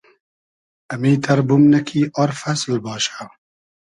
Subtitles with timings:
[0.93, 3.23] امیتئر بومنۂ کی آر فئسل باشہ